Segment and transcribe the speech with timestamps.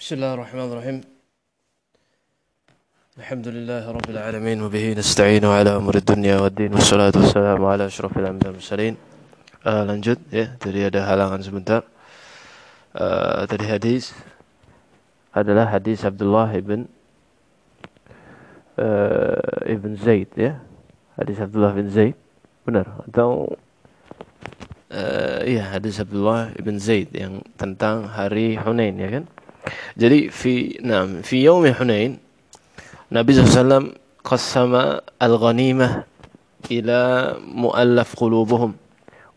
[0.00, 0.98] بسم الله الرحمن الرحيم
[3.20, 8.48] الحمد لله رب العالمين وبه نستعين على أمر الدنيا والدين والصلاة والسلام على أشرف الأنبياء
[8.48, 8.94] والمرسلين
[9.60, 11.84] uh, lanjut ya tadi ada halangan sebentar
[12.96, 14.16] uh, tadi hadis
[15.36, 16.88] adalah hadis Abdullah ibn
[18.80, 20.64] uh, ibn Zaid ya
[21.20, 22.16] hadis Abdullah ibn Zaid
[22.64, 23.52] benar atau
[24.96, 29.28] uh, iya hadis Abdullah ibn Zaid yang tentang hari Hunain ya kan
[30.00, 32.16] jadi fi nah fi yaum Hunain
[33.12, 33.92] Nabi SAW
[34.24, 36.08] qassama al-ghanimah
[36.72, 37.00] ila
[37.44, 38.72] muallaf qulubuhum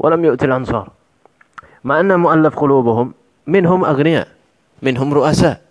[0.03, 0.87] ولم يؤت الأنصار
[1.83, 3.13] مع أن مؤلف قلوبهم
[3.47, 4.27] منهم أغنياء
[4.81, 5.61] منهم رؤساء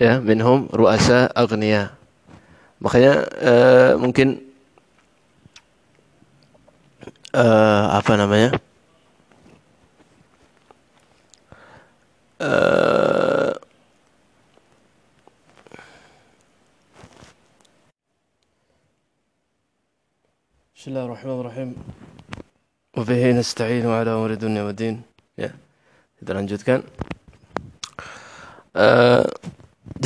[0.00, 1.92] ya minhum ruasa agniya
[2.80, 4.40] makanya uh, mungkin
[7.36, 8.56] uh, apa namanya
[12.40, 13.52] uh,
[20.80, 21.76] Bismillahirrahmanirrahim
[22.96, 25.04] Wabihi nasta'inu ala umri dunia wa din
[25.36, 25.52] Ya
[26.16, 26.88] Kita lanjutkan
[28.72, 29.28] uh,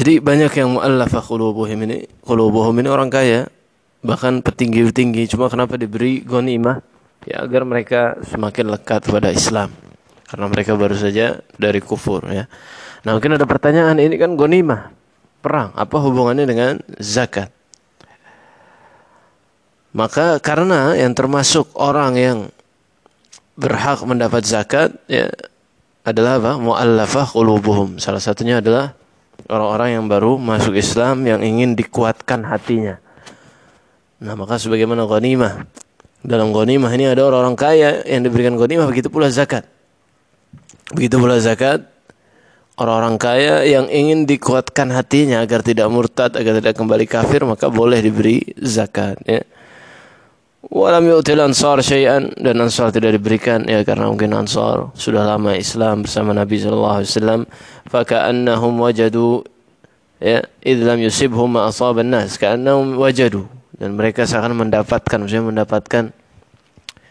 [0.04, 3.48] Jadi banyak yang mu'allafah qulubuhum ini Qulubuhum ini orang kaya
[4.04, 6.84] Bahkan petinggi-petinggi Cuma kenapa diberi ghanimah?
[7.24, 9.72] Ya agar mereka semakin lekat pada Islam.
[10.28, 12.44] Karena mereka baru saja dari kufur ya.
[13.08, 14.92] Nah mungkin ada pertanyaan Ini kan ghanimah
[15.40, 15.72] Perang.
[15.72, 17.48] Apa hubungannya dengan zakat?
[19.96, 22.38] Maka karena yang termasuk orang yang
[23.56, 25.32] berhak mendapat zakat ya
[26.04, 26.52] adalah apa?
[26.60, 27.96] Mu'allafah qulubuhum.
[27.96, 28.92] Salah satunya adalah
[29.48, 32.98] orang-orang yang baru masuk Islam yang ingin dikuatkan hatinya.
[34.22, 35.68] Nah, maka sebagaimana ghanimah.
[36.24, 39.68] Dalam ghanimah ini ada orang-orang kaya yang diberikan ghanimah begitu pula zakat.
[40.96, 41.84] Begitu pula zakat
[42.74, 48.02] orang-orang kaya yang ingin dikuatkan hatinya agar tidak murtad, agar tidak kembali kafir, maka boleh
[48.02, 49.42] diberi zakat ya.
[50.72, 52.32] Walam yu'til ansar syai'an.
[52.40, 57.10] Dan ansar tidak diberikan ya karena mungkin ansar sudah lama Islam bersama Nabi sallallahu alaihi
[57.10, 57.40] wasallam.
[57.90, 59.44] Faka'annahum wajadu
[60.22, 63.44] ya id lam yusibhum ma asaban nas ka'annahum wajadu.
[63.74, 66.14] Dan mereka seakan mendapatkan maksudnya mendapatkan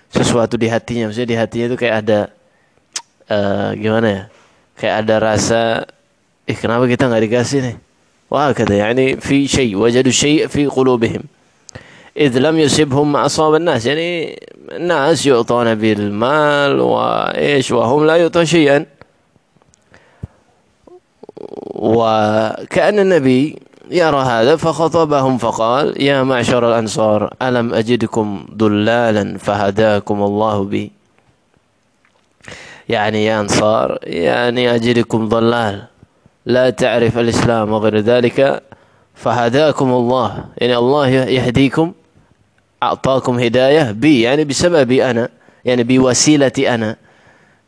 [0.10, 1.12] sesuatu di hatinya.
[1.12, 2.20] Maksudnya di hatinya itu kayak ada
[3.30, 4.24] uh, gimana ya?
[4.74, 5.62] Kayak ada rasa
[6.50, 7.76] eh kenapa kita nggak dikasih nih?
[8.34, 11.22] Wah kata ya ini fi syai wajadu syai fi qulubihim
[12.18, 14.40] إذ لم يصبهم ما أصاب الناس يعني
[14.72, 18.86] الناس يعطون بالمال وإيش وهم لا يعطون شيئا.
[21.76, 23.60] وكأن النبي
[23.92, 30.92] يرى هذا فخطبهم فقال يا معشر الأنصار ألم أجدكم ضلالا فهداكم الله بي؟
[32.90, 35.84] يعني يا أنصار يعني أجدكم ضلال.
[36.46, 38.64] لا تعرف الإسلام وغير ذلك
[39.16, 40.46] فهداكم الله.
[40.58, 41.94] يعني الله يهديكم.
[42.84, 45.30] أعطاكم هداية بي يعني بسببي أنا
[45.66, 46.96] يعني بوسيلتي أنا.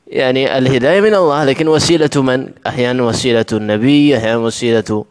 [0.07, 5.05] يعني الهداية من الله لكن وسيلة من؟ أحيانا وسيلة النبي أحيانا وسيلة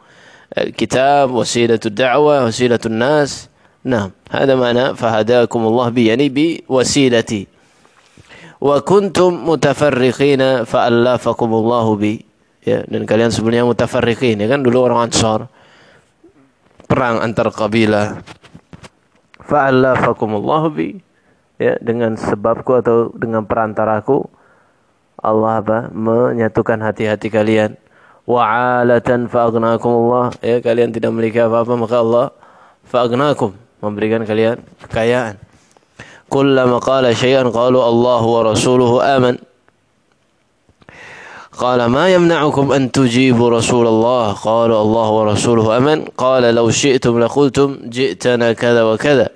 [0.59, 3.49] الكتاب وسيلة الدعوة وسيلة الناس.
[3.85, 7.47] نعم هذا معنى فهداكم الله بي يعني بوسيلتي.
[8.61, 12.15] وكنتم متفرقين فألافكم الله بي.
[12.65, 15.13] ya dan kalian sebenarnya mutafarriqin ya kan dulu orang
[16.89, 18.25] perang antar kabilah.
[19.47, 20.88] Fa'allafakumullahu bi.
[21.55, 24.27] Ya dengan sebabku atau dengan perantaraku
[25.21, 25.78] Allah apa?
[25.93, 27.77] Menyatukan hati-hati kalian.
[28.25, 30.41] Wa'alatan fa'agnakumullah.
[30.41, 32.27] Ya kalian tidak memiliki apa-apa maka Allah
[32.88, 33.53] fa'agnakum.
[33.84, 35.37] Memberikan kalian kekayaan.
[36.32, 39.37] Kullama qala syai'an qalu Allah wa rasuluhu aman
[41.55, 45.65] قال ما يمنعكم أن تجيبوا رسول الله؟ قالوا الله ورسوله.
[45.77, 49.29] أمن؟ قال لو شئتم لقلتم جئتنا كذا وكذا.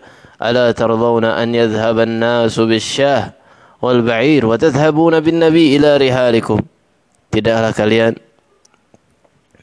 [0.43, 3.33] ألا ترضون أن يذهب الناس بالشاه
[3.83, 6.59] والبعير وتذهبون بالنبي إلى رحالكم
[7.29, 8.17] tidaklah kalian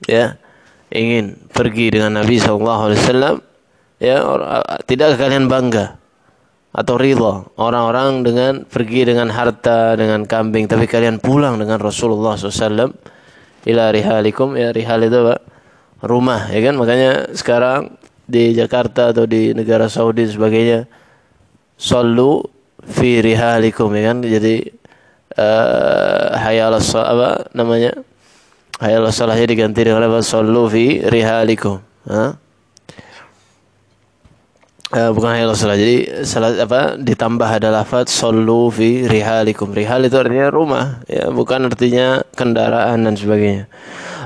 [0.06, 0.38] ya
[0.94, 3.36] ingin pergi dengan Nabi sallallahu alaihi wasallam
[3.98, 4.16] ya
[4.86, 5.98] tidakkah kalian bangga.
[6.76, 12.92] Atau ridha orang-orang dengan pergi dengan harta dengan kambing tapi kalian pulang dengan Rasulullah SAW
[13.66, 15.40] ila rihalikum ya rihal itu apa?
[16.04, 17.96] rumah ya kan makanya sekarang
[18.28, 20.84] di Jakarta atau di negara Saudi sebagainya
[21.80, 22.44] sallu
[22.84, 24.56] fi rihalikum ya kan jadi
[25.40, 27.96] uh, hayal apa namanya
[28.76, 30.20] Hayal salahnya diganti dengan apa?
[30.20, 31.80] Sallu fi rihalikum.
[32.12, 32.36] Ha?
[34.94, 35.82] Uh, bukan hayal salah.
[35.82, 39.74] Jadi salat apa ditambah ada lafaz sallu fi rihalikum.
[39.74, 43.66] Rihal itu artinya rumah, ya, bukan artinya kendaraan dan sebagainya.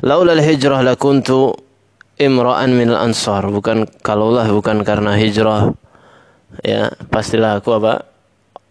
[0.04, 1.56] Laula al-hijrah lakuntu
[2.20, 3.48] imra'an min al-ansar.
[3.48, 5.72] Bukan kalaulah bukan karena hijrah
[6.60, 8.10] ya, pastilah aku apa?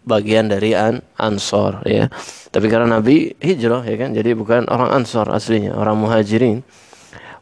[0.09, 2.09] bagian dari an ansor ya.
[2.49, 6.65] Tapi karena Nabi hijrah ya kan, jadi bukan orang ansor aslinya, orang muhajirin.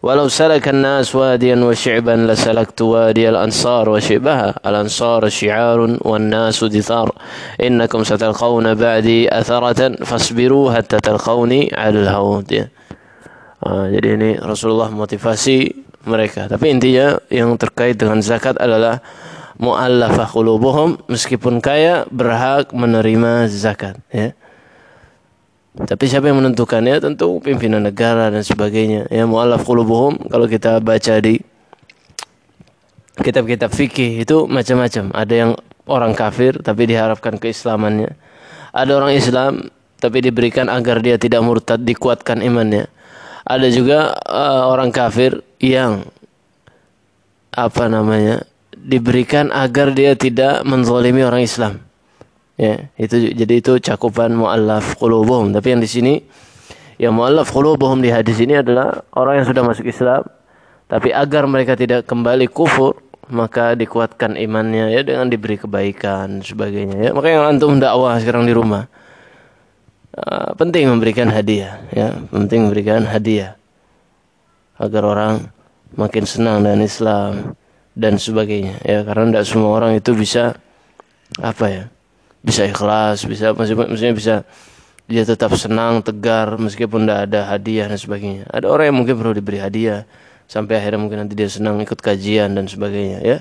[0.04, 7.12] ولو سلك الناس واديا وشعبا لسلكت وادي الأنصار وشعبها الأنصار شعار والناس دثار
[7.62, 12.68] إنكم ستلقون بعدي أثرة فاصبروا حتى تلقوني على الهود.
[13.58, 15.74] Uh, jadi ini Rasulullah motivasi
[16.06, 16.46] mereka.
[16.46, 19.02] Tapi intinya yang terkait dengan zakat adalah
[19.58, 24.38] mu'allafah qulubuhum meskipun kaya berhak menerima zakat ya.
[25.78, 26.98] Tapi siapa yang menentukannya?
[26.98, 29.06] Tentu pimpinan negara dan sebagainya.
[29.14, 31.38] Ya mu'allaf qulubuhum kalau kita baca di
[33.22, 35.14] kitab-kitab fikih itu macam-macam.
[35.14, 35.52] Ada yang
[35.86, 38.18] orang kafir tapi diharapkan keislamannya.
[38.74, 39.70] Ada orang Islam
[40.02, 42.90] tapi diberikan agar dia tidak murtad, dikuatkan imannya.
[43.46, 46.10] Ada juga uh, orang kafir yang
[47.54, 48.46] apa namanya?
[48.78, 51.87] diberikan agar dia tidak menzalimi orang Islam.
[52.58, 55.54] Ya, itu jadi itu cakupan muallaf qulubuhum.
[55.54, 56.14] Tapi yang di sini
[56.98, 60.26] yang muallaf qulubuhum di hadis ini adalah orang yang sudah masuk Islam
[60.90, 67.12] tapi agar mereka tidak kembali kufur maka dikuatkan imannya ya dengan diberi kebaikan sebagainya ya.
[67.14, 68.90] Makanya antum dakwah sekarang di rumah.
[70.18, 73.54] Uh, penting memberikan hadiah ya, penting memberikan hadiah
[74.82, 75.34] agar orang
[75.94, 77.54] makin senang dengan Islam
[77.94, 80.58] dan sebagainya ya karena tidak semua orang itu bisa
[81.42, 81.84] apa ya
[82.48, 84.36] bisa ikhlas, bisa maksudnya bisa
[85.08, 88.48] dia tetap senang, tegar meskipun tidak ada hadiah dan sebagainya.
[88.48, 90.08] Ada orang yang mungkin perlu diberi hadiah
[90.48, 93.38] sampai akhirnya mungkin nanti dia senang ikut kajian dan sebagainya ya.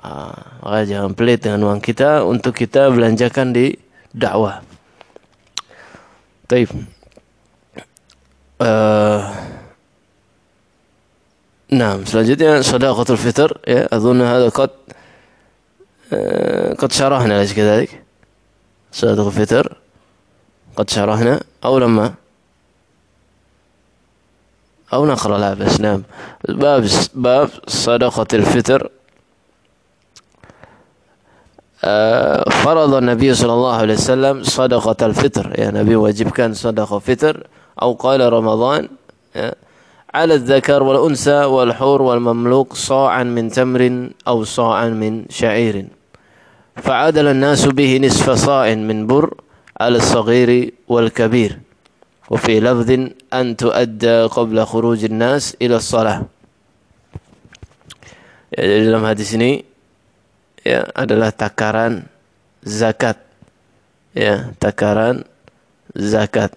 [0.00, 3.76] Ah, maka jangan pelit dengan uang kita untuk kita belanjakan di
[4.12, 4.64] dakwah.
[6.48, 6.72] Taib.
[8.58, 9.20] Uh,
[11.70, 14.72] nah, selanjutnya sedekahul fitr ya, adzunna hadha qad
[16.78, 18.02] قد شرحنا أليس كذلك؟
[18.92, 19.76] صدقة الفطر.
[20.76, 22.14] قد شرحنا أو لما
[24.92, 26.02] أو نقرأ لا بس نعم
[26.48, 28.90] باب باب صدقة الفطر.
[32.50, 35.58] فرض النبي صلى الله عليه وسلم صدقة الفطر.
[35.58, 37.46] يا نبي كان صدقة فطر.
[37.82, 38.88] أو قال رمضان
[40.14, 45.86] على الذكر والأنثى والحور والمملوك صاعا من تمر أو صاعا من شعير.
[46.77, 49.33] فعدل الناس به نصف صاع من بر
[49.81, 51.59] على الصغير والكبير
[52.29, 52.89] وفي لفظ
[53.33, 56.21] أن تؤدى قبل خروج الناس إلى الصلاة
[58.53, 59.65] ya, dalam hadis ini
[60.61, 62.05] ya adalah takaran
[62.61, 63.17] zakat
[64.13, 65.25] ya takaran
[65.97, 66.53] zakat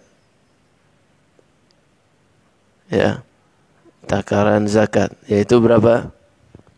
[2.92, 3.24] ya
[4.04, 6.12] takaran zakat yaitu berapa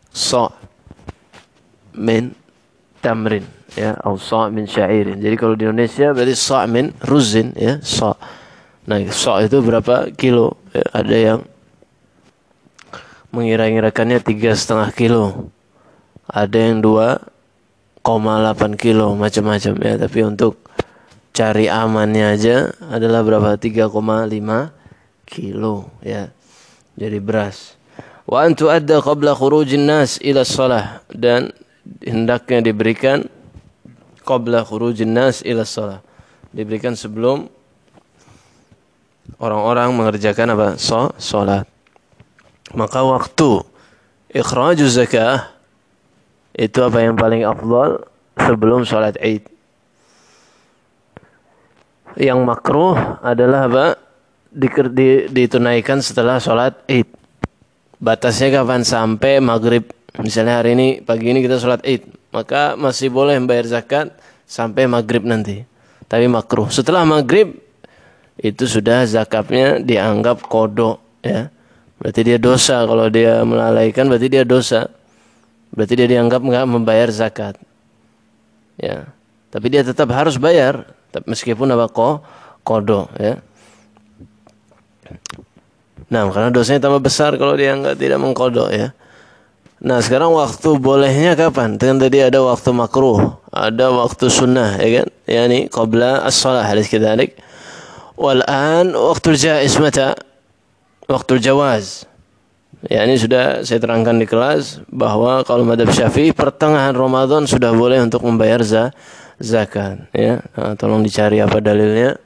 [0.09, 0.49] so
[1.93, 2.33] min
[3.04, 3.44] tamrin
[3.76, 5.20] ya atau sa' min syairin.
[5.20, 8.16] Jadi kalau di Indonesia berarti sa' min ruzin ya, sa'.
[8.88, 10.56] Nah, sa' itu berapa kilo?
[10.72, 11.40] Ya, ada yang
[13.34, 15.52] mengira-ngirakannya tiga setengah kilo.
[16.24, 17.20] Ada yang dua
[18.00, 19.94] koma delapan kilo macam-macam ya.
[20.00, 20.64] Tapi untuk
[21.34, 22.56] cari amannya aja
[22.88, 23.58] adalah berapa?
[23.58, 23.90] 3,5
[25.26, 26.30] kilo ya.
[26.94, 27.74] Jadi beras.
[28.24, 31.52] Wa antu adda qabla khurujin nas ila shalah dan
[32.04, 33.28] hendaknya diberikan
[34.24, 36.00] qabla khurujin nas ila shalah.
[36.54, 37.50] Diberikan sebelum
[39.38, 40.68] orang-orang mengerjakan apa?
[41.18, 41.66] Salat.
[42.72, 43.62] Maka waktu
[44.32, 45.52] ikhrajuz zakah
[46.54, 48.06] itu apa yang paling afdal
[48.38, 49.46] sebelum salat Id.
[52.14, 53.86] Yang makruh adalah apa?
[54.54, 57.10] Di, di, ditunaikan setelah salat Id.
[57.98, 58.86] Batasnya kapan?
[58.86, 59.90] Sampai maghrib
[60.22, 64.14] Misalnya hari ini pagi ini kita sholat id, maka masih boleh membayar zakat
[64.46, 65.66] sampai maghrib nanti.
[66.06, 66.70] Tapi makruh.
[66.70, 67.58] Setelah maghrib
[68.38, 71.50] itu sudah zakatnya dianggap kodok ya.
[71.98, 74.86] Berarti dia dosa kalau dia melalaikan berarti dia dosa.
[75.74, 77.58] Berarti dia dianggap nggak membayar zakat.
[78.78, 79.10] Ya.
[79.50, 80.94] Tapi dia tetap harus bayar
[81.26, 82.22] meskipun apa kok
[82.62, 83.42] kodok ya.
[86.10, 88.94] Nah, karena dosanya tambah besar kalau dia nggak tidak mengkodok ya.
[89.84, 91.76] Nah sekarang waktu bolehnya kapan?
[91.76, 95.08] Kan tadi ada waktu makruh, ada waktu sunnah, ya kan?
[95.28, 97.12] Yani qabla as-salah hadis kita
[98.16, 100.16] Wal an waktu jaiz mata?
[101.08, 102.08] waktu jawaz.
[102.84, 107.96] Ya ini sudah saya terangkan di kelas bahwa kalau madhab syafi'i pertengahan Ramadan sudah boleh
[108.04, 108.92] untuk membayar za
[109.40, 110.04] zakat.
[110.12, 112.20] Ya, nah, tolong dicari apa dalilnya.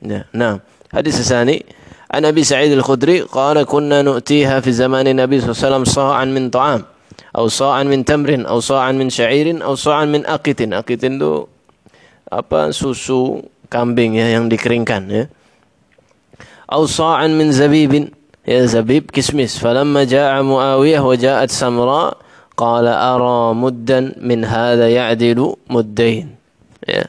[0.00, 0.24] Ya.
[0.32, 1.60] Nah, hadis sesani
[2.08, 6.97] An Abi Sa'id Al-Khudri qala kunna nu'tiha fi zaman Nabi SAW sa'an min ta'am
[7.38, 10.74] atau sa'an min tamrin atau sa'an min sya'irin atau sa'an min aqitin.
[10.74, 11.46] Aqitin itu
[12.26, 15.24] apa susu kambing ya yang dikeringkan ya.
[16.66, 18.10] Atau sa'an min zabibin
[18.42, 19.54] ya zabib kismis.
[19.54, 22.18] Falamma ja'a Muawiyah wa ja'at Samra
[22.58, 26.34] qala ara muddan min hadha ya'dilu muddain.
[26.82, 27.06] Ya.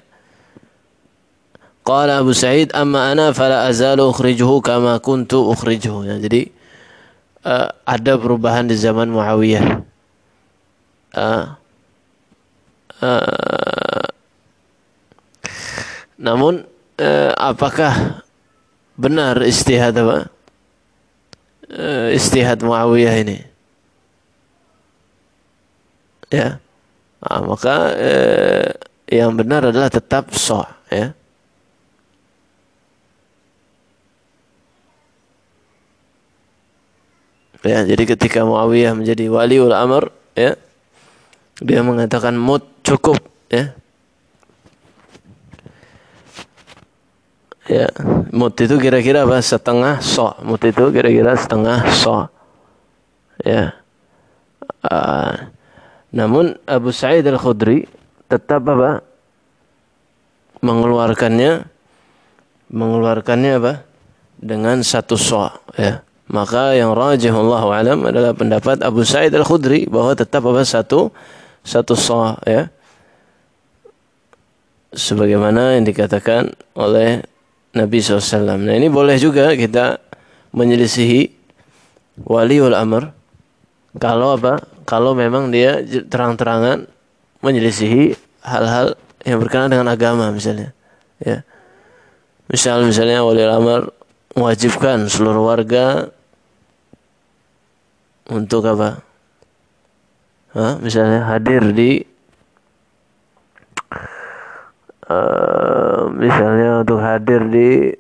[1.82, 6.06] Qala Abu Sa'id amma ana fala azalu ukhrijuhu kama kuntu ukhrijuhu.
[6.06, 6.54] Ya, jadi
[7.50, 9.89] uh, ada perubahan di zaman Muawiyah.
[11.10, 11.58] Uh,
[13.02, 14.06] uh,
[16.20, 16.70] namun
[17.02, 18.22] uh, apakah
[19.00, 20.30] benar istihad apa?
[21.70, 23.40] Uh, istihad Muawiyah ini?
[26.30, 26.62] Ya.
[27.20, 28.70] Nah, maka uh,
[29.10, 31.18] yang benar adalah tetap sah, ya.
[37.60, 40.56] Ya, jadi ketika Muawiyah menjadi waliul amr, ya,
[41.60, 43.20] dia mengatakan mut cukup,
[43.52, 43.76] ya.
[47.70, 47.86] Ya,
[48.34, 49.38] mut itu kira-kira apa?
[49.46, 50.34] Setengah so.
[50.42, 52.26] Mut itu kira-kira setengah so.
[53.46, 53.78] Ya.
[54.82, 55.54] Uh,
[56.10, 57.86] namun Abu Sa'id Al-Khudri
[58.26, 59.06] tetap apa?
[60.66, 61.70] Mengeluarkannya
[62.74, 63.74] mengeluarkannya apa?
[64.42, 65.46] Dengan satu so,
[65.78, 66.02] ya.
[66.26, 71.14] Maka yang rajih Allah alam adalah pendapat Abu Sa'id Al-Khudri bahwa tetap apa satu
[71.70, 72.74] satu sah ya.
[74.90, 77.22] Sebagaimana yang dikatakan oleh
[77.78, 78.58] Nabi SAW.
[78.58, 80.02] Nah ini boleh juga kita
[80.50, 81.30] menyelisihi
[82.26, 83.14] waliul amr
[84.02, 84.66] kalau apa?
[84.90, 86.90] Kalau memang dia terang-terangan
[87.46, 90.74] menyelisihi hal-hal yang berkenaan dengan agama misalnya.
[91.22, 91.46] Ya.
[92.50, 93.82] Misal misalnya waliul amr
[94.34, 96.10] mewajibkan seluruh warga
[98.26, 99.09] untuk apa?
[100.50, 100.82] Hah?
[100.82, 102.02] Misalnya hadir di
[105.06, 107.94] uh, misalnya untuk hadir di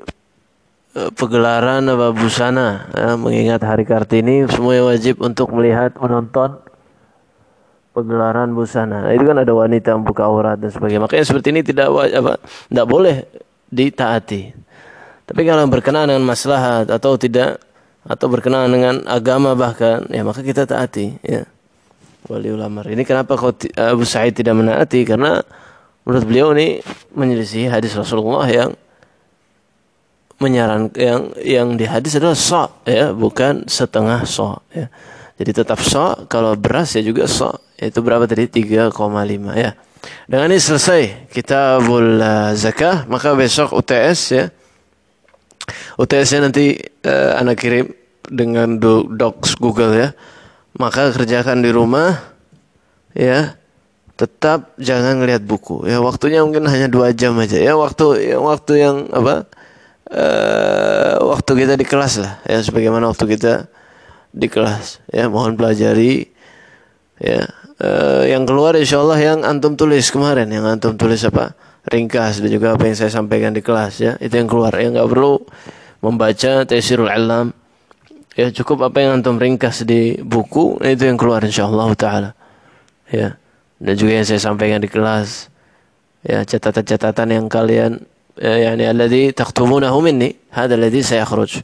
[0.97, 6.57] uh, pegelaran apa busana ya, mengingat hari Kartini semuanya wajib untuk melihat menonton
[7.93, 9.09] pegelaran busana.
[9.09, 11.05] Nah, itu kan ada wanita membuka aurat dan sebagainya.
[11.05, 13.29] Makanya seperti ini tidak apa tidak boleh
[13.69, 14.41] ditaati.
[15.29, 17.61] Tapi kalau berkenaan dengan maslahat atau tidak
[18.01, 21.45] atau berkenaan dengan agama bahkan ya maka kita taati ya
[22.29, 22.85] wali ulama.
[22.85, 23.35] Ini kenapa
[23.75, 25.01] Abu Sa'id tidak menaati?
[25.03, 25.41] Karena
[26.05, 26.79] menurut beliau ini
[27.17, 28.77] menyelisih hadis Rasulullah yang
[30.39, 34.87] menyaran yang yang di hadis adalah so ya bukan setengah so ya.
[35.41, 38.47] Jadi tetap so kalau beras ya juga so itu berapa tadi?
[38.47, 38.93] 3,5
[39.55, 39.75] ya.
[40.29, 44.45] Dengan ini selesai kita uh, zakah maka besok UTS ya.
[45.99, 47.91] UTS-nya nanti uh, anak kirim
[48.27, 50.09] dengan docs Google ya.
[50.79, 52.15] Maka kerjakan di rumah
[53.13, 53.59] ya.
[54.19, 56.03] Tetap jangan lihat buku ya.
[56.03, 57.75] Waktunya mungkin hanya dua jam aja ya.
[57.79, 59.47] Waktu yang waktu yang apa?
[60.09, 63.69] Uh, waktu kita di kelas lah ya sebagaimana waktu kita
[64.33, 66.33] di kelas ya mohon pelajari
[67.21, 67.45] ya
[67.77, 71.53] uh, yang keluar insya Allah yang antum tulis kemarin yang antum tulis apa
[71.89, 75.09] ringkas dan juga apa yang saya sampaikan di kelas ya itu yang keluar ya nggak
[75.09, 75.45] perlu
[76.01, 77.51] membaca Tesirul Alam
[78.38, 82.30] ya cukup apa yang antum ringkas di buku itu yang keluar insyaallah taala
[83.10, 83.38] ya
[83.78, 85.52] dan juga yang saya sampaikan di kelas
[86.26, 88.02] ya catatan-catatan yang kalian
[88.34, 91.62] ya yani alladhi taktumunahu minni hada alladhi sayakhruj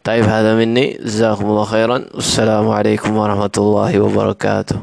[0.00, 4.78] طيب هذا مني جزاكم الله خيرا والسلام عليكم ورحمة الله وبركاته